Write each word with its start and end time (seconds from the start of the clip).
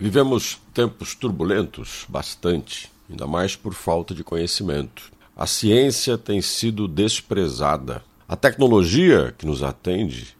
Vivemos 0.00 0.60
tempos 0.72 1.16
turbulentos, 1.16 2.06
bastante, 2.08 2.88
ainda 3.10 3.26
mais 3.26 3.56
por 3.56 3.74
falta 3.74 4.14
de 4.14 4.22
conhecimento. 4.22 5.10
A 5.36 5.44
ciência 5.44 6.16
tem 6.16 6.40
sido 6.40 6.86
desprezada. 6.86 8.04
A 8.28 8.36
tecnologia 8.36 9.34
que 9.36 9.44
nos 9.44 9.60
atende 9.60 10.36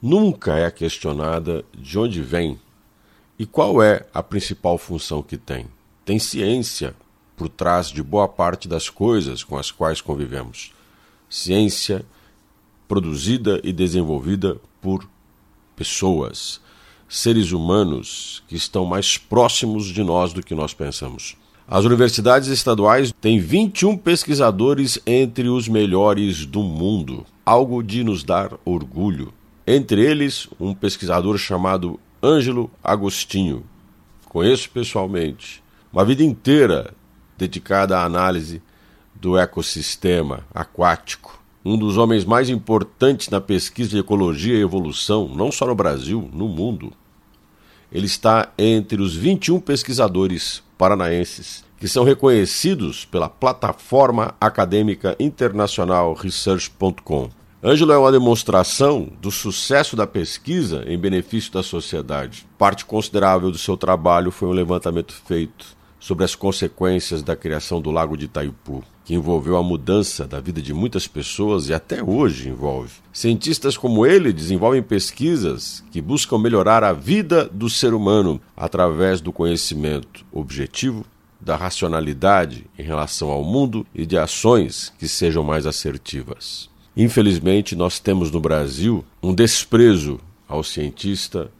nunca 0.00 0.56
é 0.56 0.70
questionada 0.70 1.62
de 1.76 1.98
onde 1.98 2.22
vem 2.22 2.58
e 3.38 3.44
qual 3.44 3.82
é 3.82 4.06
a 4.14 4.22
principal 4.22 4.78
função 4.78 5.22
que 5.22 5.36
tem. 5.36 5.66
Tem 6.02 6.18
ciência 6.18 6.96
por 7.36 7.50
trás 7.50 7.88
de 7.88 8.02
boa 8.02 8.26
parte 8.26 8.66
das 8.66 8.88
coisas 8.88 9.44
com 9.44 9.58
as 9.58 9.70
quais 9.70 10.00
convivemos. 10.00 10.72
Ciência 11.28 12.02
produzida 12.88 13.60
e 13.62 13.74
desenvolvida 13.74 14.58
por 14.80 15.06
pessoas 15.76 16.64
seres 17.08 17.52
humanos 17.52 18.42
que 18.48 18.56
estão 18.56 18.84
mais 18.84 19.16
próximos 19.16 19.86
de 19.86 20.02
nós 20.02 20.32
do 20.32 20.42
que 20.42 20.54
nós 20.54 20.74
pensamos. 20.74 21.36
As 21.68 21.84
universidades 21.84 22.48
estaduais 22.48 23.12
têm 23.20 23.40
21 23.40 23.96
pesquisadores 23.96 25.00
entre 25.04 25.48
os 25.48 25.66
melhores 25.68 26.46
do 26.46 26.62
mundo, 26.62 27.26
algo 27.44 27.82
de 27.82 28.04
nos 28.04 28.22
dar 28.22 28.52
orgulho. 28.64 29.32
Entre 29.66 30.00
eles, 30.00 30.48
um 30.60 30.72
pesquisador 30.72 31.36
chamado 31.38 31.98
Ângelo 32.22 32.70
Agostinho. 32.82 33.64
Conheço 34.28 34.70
pessoalmente. 34.70 35.62
Uma 35.92 36.04
vida 36.04 36.22
inteira 36.22 36.94
dedicada 37.36 37.98
à 37.98 38.04
análise 38.04 38.62
do 39.12 39.36
ecossistema 39.36 40.44
aquático. 40.54 41.35
Um 41.68 41.76
dos 41.76 41.96
homens 41.96 42.24
mais 42.24 42.48
importantes 42.48 43.28
na 43.28 43.40
pesquisa 43.40 43.90
de 43.90 43.98
ecologia 43.98 44.54
e 44.54 44.62
evolução, 44.62 45.26
não 45.26 45.50
só 45.50 45.66
no 45.66 45.74
Brasil, 45.74 46.30
no 46.32 46.46
mundo. 46.46 46.92
Ele 47.90 48.06
está 48.06 48.52
entre 48.56 49.02
os 49.02 49.16
21 49.16 49.58
pesquisadores 49.58 50.62
paranaenses 50.78 51.64
que 51.80 51.88
são 51.88 52.04
reconhecidos 52.04 53.04
pela 53.04 53.28
plataforma 53.28 54.32
acadêmica 54.40 55.16
internacional 55.18 56.14
Research.com. 56.14 57.30
Ângelo 57.60 57.90
é 57.90 57.98
uma 57.98 58.12
demonstração 58.12 59.08
do 59.20 59.32
sucesso 59.32 59.96
da 59.96 60.06
pesquisa 60.06 60.84
em 60.86 60.96
benefício 60.96 61.52
da 61.52 61.64
sociedade. 61.64 62.46
Parte 62.56 62.84
considerável 62.84 63.50
do 63.50 63.58
seu 63.58 63.76
trabalho 63.76 64.30
foi 64.30 64.46
um 64.46 64.52
levantamento 64.52 65.12
feito 65.26 65.76
sobre 66.06 66.24
as 66.24 66.36
consequências 66.36 67.20
da 67.20 67.34
criação 67.34 67.80
do 67.80 67.90
Lago 67.90 68.16
de 68.16 68.26
Itaipu, 68.26 68.84
que 69.04 69.12
envolveu 69.12 69.56
a 69.56 69.62
mudança 69.62 70.24
da 70.24 70.38
vida 70.38 70.62
de 70.62 70.72
muitas 70.72 71.08
pessoas 71.08 71.68
e 71.68 71.74
até 71.74 72.00
hoje 72.00 72.48
envolve. 72.48 72.92
Cientistas 73.12 73.76
como 73.76 74.06
ele 74.06 74.32
desenvolvem 74.32 74.84
pesquisas 74.84 75.82
que 75.90 76.00
buscam 76.00 76.38
melhorar 76.38 76.84
a 76.84 76.92
vida 76.92 77.46
do 77.46 77.68
ser 77.68 77.92
humano 77.92 78.40
através 78.56 79.20
do 79.20 79.32
conhecimento 79.32 80.24
objetivo, 80.30 81.04
da 81.40 81.56
racionalidade 81.56 82.66
em 82.78 82.84
relação 82.84 83.28
ao 83.28 83.42
mundo 83.42 83.84
e 83.92 84.06
de 84.06 84.16
ações 84.16 84.92
que 85.00 85.08
sejam 85.08 85.42
mais 85.42 85.66
assertivas. 85.66 86.70
Infelizmente, 86.96 87.74
nós 87.74 87.98
temos 87.98 88.30
no 88.30 88.38
Brasil 88.38 89.04
um 89.20 89.34
desprezo 89.34 90.20
ao 90.46 90.62
cientista, 90.62 91.50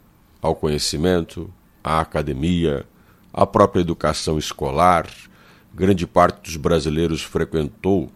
ao 0.41 0.55
conhecimento, 0.55 1.49
à 1.83 1.99
academia, 1.99 2.85
a 3.37 3.45
própria 3.45 3.81
educação 3.81 4.39
escolar. 4.39 5.07
Grande 5.71 6.07
parte 6.07 6.41
dos 6.41 6.57
brasileiros 6.57 7.21
frequentou 7.21 8.09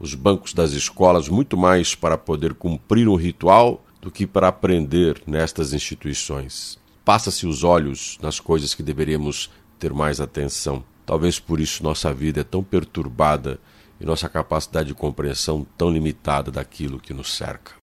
os 0.00 0.14
bancos 0.14 0.54
das 0.54 0.72
escolas 0.72 1.28
muito 1.28 1.58
mais 1.58 1.94
para 1.94 2.16
poder 2.16 2.54
cumprir 2.54 3.06
um 3.06 3.16
ritual 3.16 3.84
do 4.00 4.10
que 4.10 4.26
para 4.26 4.48
aprender 4.48 5.22
nestas 5.26 5.74
instituições. 5.74 6.78
Passa-se 7.04 7.46
os 7.46 7.64
olhos 7.64 8.16
nas 8.22 8.40
coisas 8.40 8.74
que 8.74 8.82
deveríamos 8.82 9.50
ter 9.78 9.92
mais 9.92 10.22
atenção. 10.22 10.82
Talvez 11.04 11.38
por 11.38 11.60
isso 11.60 11.84
nossa 11.84 12.12
vida 12.14 12.40
é 12.40 12.44
tão 12.44 12.64
perturbada 12.64 13.60
e 14.00 14.06
nossa 14.06 14.26
capacidade 14.26 14.88
de 14.88 14.94
compreensão 14.94 15.66
tão 15.76 15.90
limitada 15.90 16.50
daquilo 16.50 16.98
que 16.98 17.12
nos 17.12 17.36
cerca. 17.36 17.76